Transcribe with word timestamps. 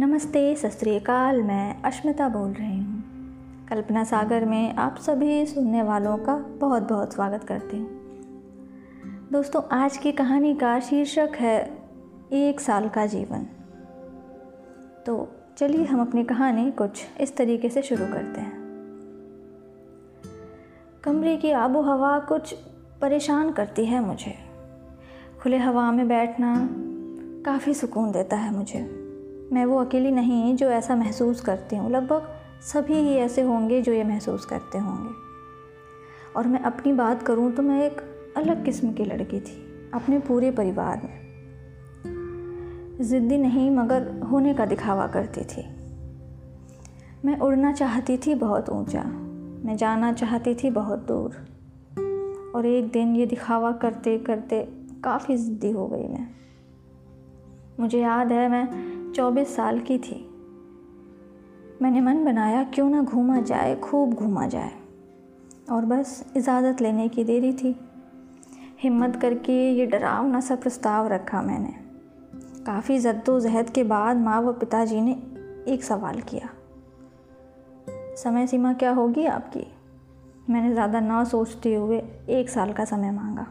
नमस्ते, 0.00 0.56
सत 0.56 0.78
मैं 1.44 1.82
अश्मिता 1.82 2.28
बोल 2.28 2.50
रही 2.52 2.80
हूँ। 2.80 3.04
कल्पना 3.68 4.04
सागर 4.04 4.44
में 4.44 4.74
आप 4.74 4.96
सभी 4.96 5.46
सुनने 5.46 5.82
वालों 5.82 6.18
का 6.18 6.36
बहुत 6.36 6.82
बहुत 6.82 7.12
स्वागत 7.12 7.44
करती 7.44 7.78
हूँ। 7.78 7.88
दोस्तों, 9.32 9.62
आज 9.72 9.96
की 9.96 10.12
कहानी 10.12 10.54
का 10.54 10.80
शीर्षक 10.80 11.30
है, 11.36 11.78
एक 12.32 12.60
साल 12.60 12.88
का 12.88 13.06
जीवन। 13.06 13.46
तो 15.06 15.28
चलिए 15.56 15.84
हम 15.84 16.00
अपनी 16.00 16.24
कहानी 16.24 16.70
कुछ 16.70 17.06
इस 17.20 17.36
तरीके 17.36 17.68
से 17.68 17.82
शुरू 17.82 18.06
करते 18.06 18.40
हैं। 18.40 18.60
कमरे 21.04 21.36
की 21.36 21.50
आबो 21.50 21.80
हवा 21.80 22.18
कुछ 22.18 22.52
परेशान 23.00 23.52
करती 23.52 23.86
है 23.86 24.00
मुझे। 24.00 24.34
खुले 25.42 25.58
हवा 25.58 25.92
में 25.92 26.08
बैठना 26.08 26.68
काफ़ी 27.52 27.74
सुकून 27.74 28.12
देता 28.12 28.36
है 28.36 28.54
मुझे। 28.54 28.99
मैं 29.52 29.64
वो 29.64 29.78
अकेली 29.80 30.10
नहीं 30.10 30.54
जो 30.56 30.68
ऐसा 30.70 30.96
महसूस 30.96 31.40
करती 31.40 31.76
हूँ। 31.76 31.90
लगभग 31.90 32.28
सभी 32.62 32.94
ही 32.94 33.14
ऐसे 33.16 33.42
होंगे 33.42 33.80
जो 33.82 33.92
ये 33.92 34.04
महसूस 34.04 34.44
करते 34.44 34.78
होंगे। 34.78 35.14
और 36.36 36.46
मैं 36.46 36.60
अपनी 36.60 36.92
बात 36.92 37.22
करूँ 37.22 37.50
तो 37.52 37.62
मैं 37.62 37.82
एक 37.86 38.00
अलग 38.36 38.64
किस्म 38.64 38.92
की 38.92 39.04
लड़की 39.04 39.40
थी, 39.40 39.56
अपने 39.94 40.18
पूरे 40.18 40.50
परिवार 40.50 41.00
में। 41.04 41.18
ज़िद्दी 43.02 43.38
नहीं, 43.38 43.70
मगर 43.70 44.08
होने 44.22 44.54
का 44.54 44.66
दिखावा 44.66 45.06
करती 45.06 45.44
थी। 45.44 45.62
मैं 47.24 47.38
उड़ना 47.38 47.72
चाहती 47.72 48.16
थी 48.16 48.34
बहुत 48.34 48.68
ऊँचा, 48.70 49.02
मैं 49.64 49.76
जाना 49.76 50.12
चाहती 50.12 50.54
थी 50.54 50.70
बहुत 50.70 51.06
दूर। 51.08 51.46
और 52.54 52.66
एक 52.66 52.90
दिन 52.90 53.16
ये 53.16 53.26
दिखावा 53.26 53.72
करते 53.72 54.18
करते 54.18 54.60
काफ़ी 55.04 55.36
ज़िद्दी 55.36 55.70
हो 55.70 55.86
गई 55.86 56.06
मैं। 56.08 56.28
मुझे 57.80 58.00
याद 58.00 58.32
है, 58.32 58.48
मैं 58.48 59.12
चौबीस 59.12 59.56
साल 59.56 59.80
की 59.80 59.98
थी। 59.98 60.26
मैंने 61.82 62.00
मन 62.00 62.24
बनाया 62.24 62.64
क्यों 62.64 62.90
ना 62.90 63.02
घूमा 63.02 63.40
जाए, 63.40 63.76
खूब 63.76 64.14
घूमा 64.14 64.46
जाए। 64.46 64.72
और 65.72 65.84
बस 65.84 66.32
इजाज़त 66.36 66.80
लेने 66.80 67.08
की 67.08 67.24
देरी 67.24 67.52
थी। 67.52 67.80
हिम्मत 68.80 69.16
करके 69.16 69.72
ये 69.72 69.86
डरावना 69.86 70.40
सा 70.40 70.56
प्रस्ताव 70.56 71.06
रखा 71.06 71.42
मैंने। 71.42 71.74
काफ़ी 72.64 72.98
जद्दोजहद 72.98 73.70
के 73.70 73.84
बाद 73.84 74.16
माँ 74.16 74.42
व 74.42 74.52
पिताजी 74.52 75.00
ने 75.00 75.12
एक 75.72 75.84
सवाल 75.84 76.20
किया। 76.20 76.48
समय 78.16 78.46
सीमा 78.46 78.72
क्या 78.72 78.90
होगी 78.90 79.26
आपकी? 79.26 79.66
मैंने 80.50 80.72
ज़्यादा 80.72 81.00
ना 81.00 81.24
सोचते 81.24 81.74
हुए 81.74 82.02
एक 82.28 82.50
साल 82.50 82.72
का 82.72 82.84
समय 82.84 83.10
मांगा। 83.10 83.46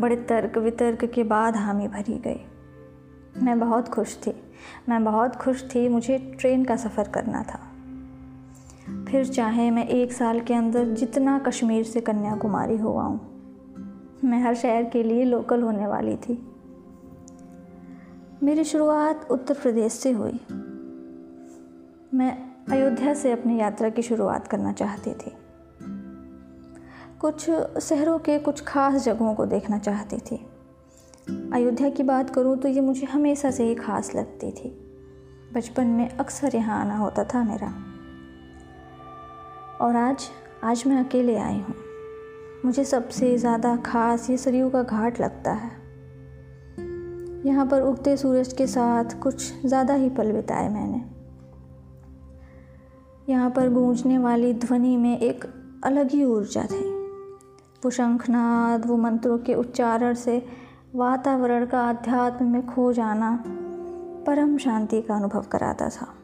बड़े 0.00 0.16
तर्क 0.16 0.58
वितर्क 0.58 1.04
के 1.04 1.24
बाद 1.24 1.56
हामी 1.56 1.88
भरी 1.88 2.18
गई 2.18 2.40
मैं 3.42 3.58
बहुत 3.60 3.88
खुश 3.88 4.16
थी। 4.16 4.32
मैं 4.88 5.04
बहुत 5.04 5.36
खुश 5.36 5.64
थी, 5.64 5.88
मुझे 5.88 6.18
ट्रेन 6.40 6.64
का 6.64 6.76
सफ़र 6.76 7.08
करना 7.08 7.42
था। 7.42 7.60
फिर 9.04 9.26
चाहे 9.26 9.70
मैं 9.70 9.86
एक 9.88 10.12
साल 10.12 10.40
के 10.40 10.54
अंदर 10.54 10.84
जितना 10.84 11.38
कश्मीर 11.38 11.84
से 11.84 12.00
कन्याकुमारी 12.00 12.76
हो 12.76 12.96
आऊँ, 12.98 13.18
मैं 14.24 14.42
हर 14.42 14.54
शहर 14.54 14.84
के 14.84 15.02
लिए 15.02 15.24
लोकल 15.24 15.62
होने 15.62 15.86
वाली 15.86 16.16
थी। 16.16 16.46
मेरी 18.42 18.64
शुरुआत 18.64 19.26
उत्तर 19.30 19.54
प्रदेश 19.54 19.92
से 19.92 20.10
हुई। 20.10 20.40
मैं 22.14 22.32
अयोध्या 22.70 23.14
से 23.14 23.32
अपनी 23.32 23.60
यात्रा 23.60 23.88
की 23.88 24.02
शुरुआत 24.02 24.46
करना 24.48 24.72
चाहती 24.72 25.12
थी। 25.14 25.32
कुछ 27.20 27.44
शहरों 27.80 28.18
के 28.18 28.38
कुछ 28.38 28.60
खास 28.64 29.04
जगहों 29.04 29.34
को 29.34 29.44
देखना 29.46 29.78
चाहती 29.78 30.16
थी। 30.18 30.36
अयोध्या 31.54 31.88
की 31.88 32.02
बात 32.02 32.30
करूँ 32.30 32.56
तो 32.56 32.68
ये 32.68 32.80
मुझे 32.80 33.06
हमेशा 33.06 33.50
से 33.50 33.64
ही 33.64 33.74
खास 33.74 34.14
लगती 34.14 34.50
थी। 34.50 34.68
बचपन 35.54 35.86
में 35.86 36.08
अक्सर 36.10 36.56
यहाँ 36.56 36.80
आना 36.80 36.96
होता 36.96 37.24
था 37.24 37.42
मेरा। 37.44 37.66
और 39.80 39.96
आज 39.96 40.28
आज 40.64 40.82
मैं 40.86 41.04
अकेले 41.04 41.36
आई 41.36 41.58
हूँ। 41.58 41.74
मुझे 42.64 42.84
सबसे 42.84 43.36
ज़्यादा 43.38 43.74
खास 43.76 44.30
ये 44.30 44.36
सरयू 44.36 44.68
का 44.70 44.82
घाट 44.82 45.20
लगता 45.20 45.52
है। 45.52 45.70
यहाँ 47.46 47.66
पर 47.66 47.82
उगते 47.82 48.16
सूरज 48.16 48.52
के 48.52 48.66
साथ 48.66 49.18
कुछ 49.22 49.66
ज़्यादा 49.66 49.94
ही 49.94 50.08
पल 50.08 50.32
बिताए 50.32 50.68
मैंने। 50.68 51.02
यहाँ 53.32 53.50
पर 53.50 53.68
गूंजने 53.68 54.18
वाली 54.18 54.52
ध्वनि 54.54 54.96
में 54.96 55.18
एक 55.18 55.44
अलग 55.84 56.10
ही 56.10 56.24
ऊर्जा 56.24 56.64
थी। 56.64 56.99
वो 57.84 57.90
शंखनाद 57.90 58.86
वो 58.86 58.96
मंत्रों 58.96 59.38
के 59.38 59.54
उच्चारण 59.54 60.14
से 60.14 60.46
वातावरण 60.94 61.66
का 61.66 61.88
अध्यात्म 61.88 62.46
में 62.46 62.66
खो 62.66 62.92
जाना 62.92 63.44
परम 64.26 64.58
शांति 64.58 65.02
का 65.02 65.16
अनुभव 65.16 65.42
कराता 65.42 65.88
था। 65.88 66.14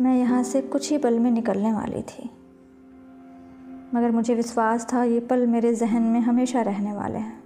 मैं 0.00 0.18
यहाँ 0.18 0.42
से 0.42 0.62
कुछ 0.62 0.90
ही 0.90 0.98
पल 0.98 1.18
में 1.18 1.30
निकलने 1.30 1.72
वाली 1.72 2.02
थी। 2.02 2.30
मगर 3.94 4.10
मुझे 4.10 4.34
विश्वास 4.34 4.86
था, 4.92 5.04
ये 5.04 5.20
पल 5.20 5.46
मेरे 5.46 5.74
जहन 5.74 6.02
में 6.02 6.20
हमेशा 6.20 6.62
रहने 6.62 6.92
वाले 6.92 7.18
हैं। 7.18 7.42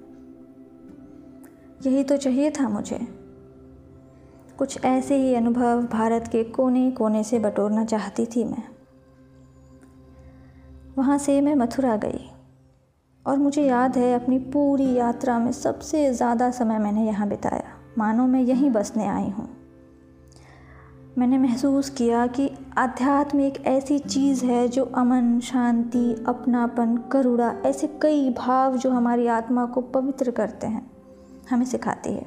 यही 1.86 2.04
तो 2.04 2.16
चाहिए 2.16 2.50
था 2.50 2.68
मुझे। 2.68 2.98
कुछ 4.58 4.84
ऐसे 4.84 5.16
ही 5.16 5.34
अनुभव 5.34 5.82
भारत 5.82 6.28
के 6.32 6.44
कोने 6.44 6.90
कोने 6.90 7.24
से 7.24 7.38
बटोरना 7.38 7.84
चाहती 7.84 8.26
थी 8.26 8.44
मैं। 8.44 8.62
वहाँ 10.98 11.18
से 11.18 11.40
मैं 11.40 11.54
मथुरा 11.54 11.96
गई। 11.96 12.30
और 13.26 13.38
मुझे 13.38 13.62
याद 13.62 13.96
है 13.96 14.12
अपनी 14.14 14.38
पूरी 14.38 14.92
यात्रा 14.94 15.38
में 15.38 15.52
सबसे 15.52 16.12
ज़्यादा 16.14 16.50
समय 16.50 16.78
मैंने 16.78 17.06
यहाँ 17.06 17.28
बिताया। 17.28 17.72
मानो 17.98 18.26
मैं 18.26 18.40
यहीं 18.40 18.70
बसने 18.70 19.06
आई 19.06 19.28
हूँ। 19.30 19.48
मैंने 21.18 21.38
महसूस 21.38 21.88
किया 21.90 22.26
कि 22.26 22.50
आध्यात्म 22.78 23.40
एक 23.40 23.62
ऐसी 23.66 23.98
चीज़ 23.98 24.44
है 24.44 24.68
जो 24.68 24.84
अमन, 24.84 25.38
शांति, 25.40 26.24
अपनापन, 26.28 26.96
करुणा, 27.12 27.50
ऐसे 27.66 27.86
कई 28.02 28.30
भाव 28.30 28.76
जो 28.76 28.90
हमारी 28.90 29.26
आत्मा 29.26 29.66
को 29.66 29.80
पवित्र 29.80 30.30
करते 30.30 30.66
हैं, 30.66 30.90
हमें 31.50 31.64
सिखाती 31.66 32.12
है। 32.12 32.26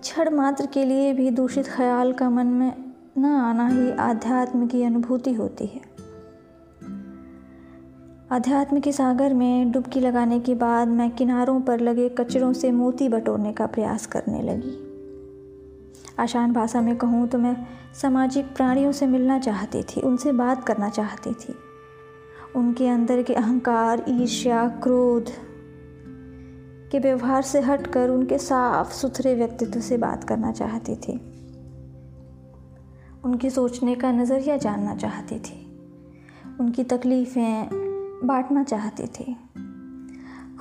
क्षण 0.00 0.34
मात्र 0.34 0.66
के 0.66 0.84
लिए 0.84 1.12
भी 1.12 1.30
दूषित 1.30 1.66
ख्याल 1.66 2.12
का 2.12 2.30
मन 2.30 2.46
में 2.46 2.72
न 3.18 3.24
आना 3.24 3.68
ही 3.68 3.90
आध्यात्म 3.90 4.66
की 4.66 4.82
अनुभूति 4.82 5.32
होती 5.32 5.66
है। 5.66 5.80
अध्यात्म 8.30 8.80
के 8.80 8.92
सागर 8.92 9.34
में 9.34 9.72
डुबकी 9.72 10.00
लगाने 10.00 10.40
के 10.40 10.54
बाद 10.54 10.88
मैं 10.88 11.10
किनारों 11.10 11.60
पर 11.60 11.80
लगे 11.80 12.08
कचरों 12.08 12.52
से 12.52 12.72
मोती 12.72 13.08
बटोरने 13.08 13.52
का 13.52 13.66
प्रयास 13.66 14.06
करने 14.06 14.42
लगी। 14.42 14.72
आसान 16.18 16.52
भाषा 16.52 16.80
में 16.80 16.96
कहूँ 16.96 17.28
तो 17.28 17.38
मैं 17.38 17.66
सामाजिक 18.02 18.44
प्राणियों 18.56 18.92
से 18.92 19.06
मिलना 19.06 19.38
चाहती 19.38 19.82
थी, 19.82 20.00
उनसे 20.00 20.32
बात 20.32 20.64
करना 20.64 20.88
चाहती 20.88 21.34
थी। 21.34 21.54
उनके 22.56 22.88
अंदर 22.88 23.22
के 23.22 23.34
अहंकार, 23.34 24.04
ईर्ष्या, 24.08 24.68
क्रोध 24.68 25.24
के 26.90 26.98
व्यवहार 26.98 27.42
से 27.42 27.60
हटकर 27.60 28.10
उनके 28.10 28.38
साफ़ 28.38 28.92
सुथरे 28.92 29.34
व्यक्तित्व 29.34 29.80
से 29.80 29.96
बात 29.96 30.24
करना 30.24 30.52
चाहती 30.52 30.96
थी। 30.96 31.12
उनकी 33.24 33.50
सोचने 33.50 33.94
का 33.94 34.12
नज़रिया 34.12 34.56
जानना 34.56 34.96
चाहती 34.96 35.38
थी। 35.38 35.80
उनकी 36.60 36.84
तकलीफ़ें 36.84 37.87
बांटना 38.24 38.62
चाहती 38.62 39.06
थी। 39.06 39.36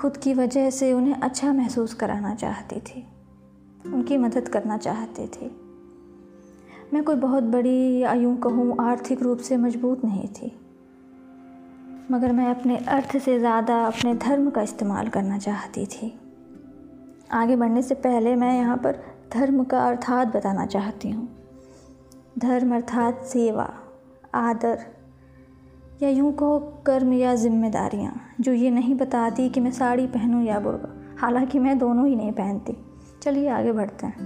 खुद 0.01 0.17
की 0.17 0.33
वजह 0.33 0.69
से 0.69 0.93
उन्हें 0.93 1.13
अच्छा 1.13 1.53
महसूस 1.53 1.93
कराना 1.93 2.35
चाहती 2.35 2.79
थी। 2.79 3.05
उनकी 3.85 4.17
मदद 4.17 4.49
करना 4.49 4.77
चाहती 4.77 5.27
थी। 5.27 5.51
मैं 6.93 7.03
कोई 7.03 7.15
बहुत 7.15 7.43
बड़ी 7.43 7.99
या 7.99 8.13
यूँ 8.13 8.37
कहूँ 8.37 8.75
आर्थिक 8.79 9.21
रूप 9.21 9.37
से 9.37 9.57
मज़बूत 9.57 10.05
नहीं 10.05 10.27
थी। 10.27 10.51
मगर 12.11 12.31
मैं 12.31 12.49
अपने 12.49 12.77
अर्थ 12.77 13.17
से 13.17 13.39
ज़्यादा 13.39 13.85
अपने 13.85 14.13
धर्म 14.15 14.49
का 14.49 14.61
इस्तेमाल 14.61 15.07
करना 15.07 15.37
चाहती 15.37 15.85
थी। 15.85 16.13
आगे 17.31 17.55
बढ़ने 17.55 17.81
से 17.81 17.95
पहले 17.95 18.35
मैं 18.35 18.57
यहाँ 18.57 18.77
पर 18.77 18.99
धर्म 19.33 19.63
का 19.63 19.87
अर्थात 19.87 20.27
बताना 20.27 20.65
चाहती 20.65 21.09
हूँ। 21.09 21.27
धर्म 22.37 22.75
अर्थात 22.75 23.23
सेवा, 23.23 23.69
आदर 24.35 24.96
या 26.01 26.09
यूँ 26.09 26.33
कहो, 26.33 26.59
कर्म 26.85 27.13
या 27.13 27.35
जिम्मेदारियाँ, 27.35 28.35
जो 28.41 28.53
ये 28.53 28.69
नहीं 28.69 28.95
बताती 28.95 29.49
कि 29.49 29.59
मैं 29.59 29.71
साड़ी 29.71 30.07
पहनूँ 30.07 30.43
या 30.43 30.59
बुरका 30.59 31.17
हालाँकि 31.17 31.59
मैं 31.59 31.79
दोनों 31.79 32.07
ही 32.07 32.15
नहीं 32.15 32.31
पहनती। 32.31 32.77
चलिए 33.21 33.49
आगे 33.49 33.71
बढ़ते 33.71 34.05
हैं। 34.05 34.19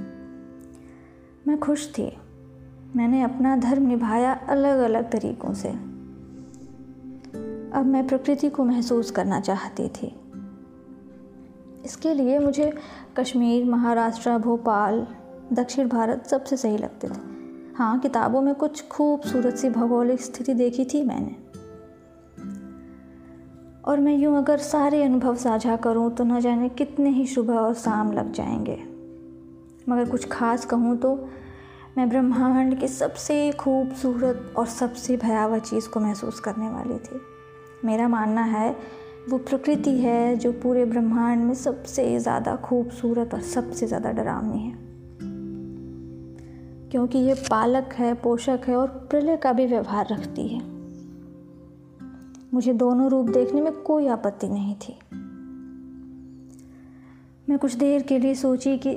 मैं 1.48 1.60
खुश 1.60 1.94
थी। 1.98 2.18
मैंने 2.96 3.22
अपना 3.22 3.58
धर्म 3.58 3.88
निभाया 3.88 4.34
अलग 4.34 4.80
अलग 4.80 5.12
तरीक़ों 5.12 5.54
से। 5.54 5.70
अब 7.74 7.86
मैं 7.86 8.08
प्रकृति 8.08 8.50
को 8.50 8.66
महसूस 8.66 9.12
करना 9.12 9.40
चाहती 9.40 9.88
थी। 9.88 10.16
इसके 11.86 12.14
लिए 12.14 12.40
मुझे 12.40 12.78
कश्मीर, 13.18 13.66
महाराष्ट्र, 13.66 14.38
भोपाल, 14.38 15.08
दक्षिण 15.54 15.88
भारत 15.88 16.28
सबसे 16.28 16.58
सही 16.58 16.78
लगते 16.78 17.08
थे। 17.08 17.32
हाँ 17.76 18.00
किताबों 18.00 18.42
में 18.42 18.56
कुछ 18.56 18.88
खूबसूरत 18.88 19.56
सी 19.56 19.70
भौगोलिक 19.70 20.22
स्थिति 20.22 20.54
देखी 20.54 20.86
थी 20.86 21.04
मैंने। 21.04 21.51
और 23.92 24.00
मैं 24.00 24.14
यूँ 24.16 24.38
अगर 24.38 24.58
सारे 24.58 25.04
अनुभव 25.04 25.36
साझा 25.36 25.76
करूँ 25.76 26.12
तो 26.16 26.24
न 26.24 26.40
जाने 26.42 26.70
कितने 26.70 27.10
ही 27.10 27.26
सुबह 27.28 27.54
और 27.54 27.74
शाम 27.74 28.12
लग 28.12 28.32
जाएँगे। 28.34 28.78
मगर 29.90 30.10
कुछ 30.10 30.28
खास 30.28 30.66
कहूँ 30.66 30.98
तो 30.98 31.30
मैं 31.98 32.10
ब्रह्मांड 32.10 32.80
की 32.80 32.88
सबसे 32.88 33.52
खूबसूरत 33.52 34.54
और 34.58 34.66
सबसे 34.66 35.18
भयावह 35.18 35.60
चीज़ 35.60 35.90
को 35.90 36.00
महसूस 36.00 36.40
करने 36.40 36.70
वाली 36.70 36.98
थी। 36.98 37.22
मेरा 37.86 38.08
मानना 38.08 38.42
है, 38.42 38.76
वो 39.30 39.38
प्रकृति 39.38 39.98
है 40.00 40.36
जो 40.36 40.52
पूरे 40.52 40.86
ब्रह्मांड 40.86 41.44
में 41.44 41.54
सबसे 41.54 42.20
ज़्यादा 42.20 42.56
खूबसूरत 42.56 43.34
और 43.34 43.42
सबसे 43.42 43.88
ज़्यादा 43.88 44.12
डरावनी 44.12 44.60
है। 44.60 44.78
क्योंकि 46.90 47.18
ये 47.18 47.34
पालक 47.34 47.94
है, 47.94 48.14
पोषक 48.14 48.62
है 48.68 48.76
और 48.76 48.88
प्रलय 48.88 49.38
का 49.38 49.54
भी 49.54 49.68
व्यवहार 49.68 50.08
रखती 50.12 50.48
है। 50.48 50.71
मुझे 52.54 52.74
दोनों 52.74 53.10
रूप 53.10 53.30
देखने 53.30 53.62
में 53.62 53.74
कोई 53.74 54.08
आपत्ति 54.08 54.50
नहीं 54.50 54.76
थी। 54.76 55.00
मैं 57.50 57.60
कुछ 57.60 57.74
देर 57.74 58.04
के 58.04 58.20
लिए 58.20 58.36
सोची 58.36 58.78
कि 58.78 58.96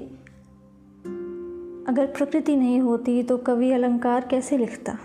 अगर 1.89 2.07
प्रकृति 2.07 2.57
नहीं 2.57 2.81
होती 2.81 3.23
तो 3.23 3.39
कवि 3.39 3.73
अलंकार 3.73 4.27
कैसे 4.27 4.59
लिखता? 4.59 4.99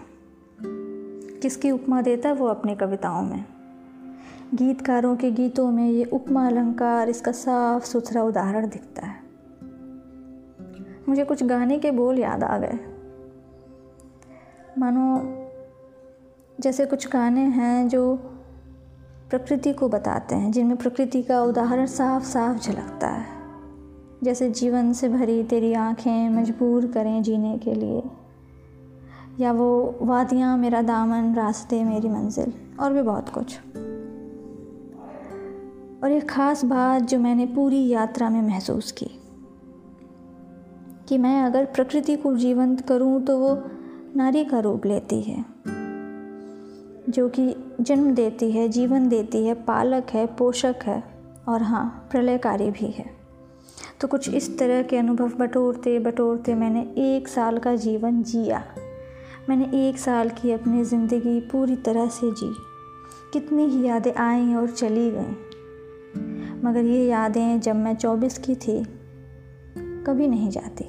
किसकी 1.41 1.71
उपमा 1.71 2.01
देता 2.01 2.33
वो 2.33 2.47
अपनी 2.47 2.75
कविताओं 2.75 3.23
में? 3.23 3.45
गीतकारों 4.53 5.15
के 5.15 5.31
गीतों 5.31 5.71
में 5.71 5.89
ये 5.89 6.03
उपमा 6.03 6.47
अलंकार, 6.47 7.09
इसका 7.09 7.31
साफ़ 7.31 7.85
सुथरा 7.85 8.23
उदाहरण 8.23 8.69
दिखता 8.69 9.05
है। 9.05 9.23
मुझे 11.09 11.25
कुछ 11.25 11.43
गाने 11.43 11.79
के 11.79 11.91
बोल 11.91 12.19
याद 12.19 12.43
आ 12.43 12.57
गए। 12.57 12.79
मानो 14.77 15.35
जैसे 16.59 16.85
कुछ 16.85 17.07
गाने 17.07 17.41
हैं 17.41 17.87
जो 17.87 18.31
प्रकृति 19.29 19.73
को 19.73 19.89
बताते 19.89 20.35
हैं, 20.35 20.51
जिनमें 20.51 20.77
प्रकृति 20.77 21.21
का 21.23 21.43
उदाहरण 21.43 21.85
साफ़ 21.85 22.23
साफ़ 22.23 22.59
झलकता 22.59 23.07
है। 23.07 23.25
जैसे 24.23 24.49
जीवन 24.49 24.93
से 24.93 25.09
भरी 25.09 25.43
तेरी 25.43 25.73
आँखें 25.73 26.29
मजबूर 26.29 26.87
करें 26.87 27.23
जीने 27.23 27.57
के 27.57 27.73
लिए। 27.73 28.03
या 29.39 29.51
वो 29.51 29.95
वादियाँ 30.01 30.57
मेरा 30.57 30.81
दामन, 30.81 31.35
रास्ते 31.35 31.83
मेरी 31.83 32.09
मंजिल, 32.09 32.53
और 32.79 32.93
भी 32.93 33.01
बहुत 33.01 33.29
कुछ। 33.29 33.57
और 36.03 36.11
एक 36.11 36.29
ख़ास 36.29 36.65
बात 36.65 37.01
जो 37.01 37.19
मैंने 37.19 37.45
पूरी 37.45 37.87
यात्रा 37.87 38.29
में 38.29 38.41
महसूस 38.41 38.91
की, 38.91 39.07
कि 41.07 41.17
मैं 41.17 41.43
अगर 41.43 41.65
प्रकृति 41.65 42.15
को 42.15 42.35
जीवंत 42.35 42.81
करूँ 42.81 43.21
तो 43.21 43.37
वो 43.39 43.63
नारी 44.15 44.43
का 44.45 44.59
रूप 44.59 44.85
लेती 44.85 45.21
है। 45.21 45.45
जो 47.09 47.29
कि 47.29 47.55
जन्म 47.81 48.15
देती 48.15 48.51
है, 48.51 48.69
जीवन 48.69 49.09
देती 49.09 49.45
है, 49.45 49.53
पालक 49.53 50.07
है, 50.09 50.25
पोषक 50.25 50.75
है 50.83 51.03
और 51.47 51.61
हाँ 51.61 52.07
प्रलयकारी 52.11 52.71
भी 52.71 52.85
है। 52.85 53.05
तो 54.01 54.07
कुछ 54.07 54.29
इस 54.29 54.59
तरह 54.59 54.81
के 54.81 54.97
अनुभव 54.97 55.27
बटोरते 55.27 55.99
बटोरते 55.99 56.55
मैंने 56.55 56.81
एक 56.97 57.27
साल 57.27 57.57
का 57.57 57.75
जीवन 57.75 58.23
जिया। 58.23 58.63
मैंने 59.49 59.89
एक 59.89 59.97
साल 59.97 60.29
की 60.29 60.51
अपनी 60.51 60.83
ज़िंदगी 60.83 61.39
पूरी 61.39 61.75
तरह 61.75 62.07
से 62.07 62.31
जी। 62.31 62.53
कितनी 63.33 63.65
ही 63.65 63.87
यादें 63.87 64.13
आई 64.13 64.53
और 64.53 64.69
चली 64.69 65.11
गईं। 65.11 65.35
मगर 66.63 66.83
ये 66.83 67.05
यादें 67.05 67.59
जब 67.59 67.75
मैं 67.75 67.95
चौबीस 67.95 68.37
की 68.37 68.55
थी, 68.55 68.83
कभी 69.77 70.27
नहीं 70.27 70.49
जाती। 70.49 70.83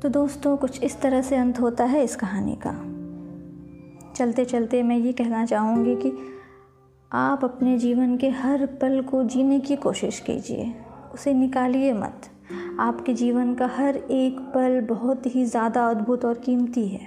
तो 0.00 0.08
दोस्तों, 0.08 0.56
कुछ 0.56 0.82
इस 0.82 1.00
तरह 1.00 1.22
से 1.22 1.36
अंत 1.36 1.60
होता 1.60 1.84
है 1.84 2.04
इस 2.04 2.16
कहानी 2.16 2.58
का। 2.66 2.95
चलते 4.16 4.44
चलते 4.44 4.82
मैं 4.82 4.98
ये 4.98 5.12
कहना 5.12 5.46
चाहूँगी 5.46 5.96
कि 5.96 6.12
आप 7.12 7.44
अपने 7.44 7.78
जीवन 7.78 8.16
के 8.16 8.28
हर 8.28 8.66
पल 8.66 9.00
को 9.00 9.24
जीने 9.24 9.60
की 9.60 9.76
कोशिश 9.76 10.20
कीजिए, 10.20 10.74
उसे 11.14 11.34
निकालिए 11.34 11.92
मत। 11.92 12.22
आपके 12.80 13.14
जीवन 13.14 13.54
का 13.54 13.66
हर 13.66 13.96
एक 13.96 14.38
पल 14.38 14.80
बहुत 14.80 15.26
ही 15.26 15.44
ज़्यादा 15.44 15.88
अद्भुत 15.88 16.24
और 16.24 16.34
कीमती 16.34 16.88
है। 16.88 17.06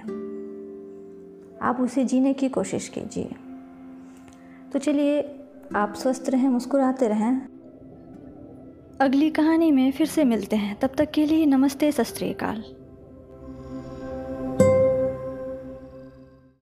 आप 1.62 1.78
उसे 1.80 2.04
जीने 2.04 2.32
की 2.32 2.48
कोशिश 2.48 2.88
कीजिए। 2.88 3.30
तो 4.72 4.78
चलिए, 4.78 5.36
आप 5.76 5.94
स्वस्थ 5.94 6.24
रहें, 6.28 6.48
मुस्कुराते 6.48 7.08
रहें। 7.08 7.40
अगली 9.00 9.30
कहानी 9.30 9.72
में 9.72 9.92
फिर 9.92 10.06
से 10.06 10.24
मिलते 10.24 10.56
हैं। 10.56 10.78
तब 10.78 10.90
तक 10.98 11.10
के 11.10 11.26
लिए 11.26 11.46
नमस्ते, 11.46 11.92
सत 11.92 12.79